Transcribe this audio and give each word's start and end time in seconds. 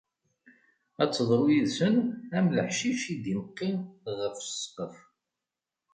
Ad 1.01 1.11
teḍru 1.11 1.45
yid-sen 1.53 1.95
am 2.37 2.45
leḥcic 2.55 3.01
i 3.13 3.15
d-imeqqin 3.23 3.75
ɣef 4.19 4.35
ssqef. 4.49 4.95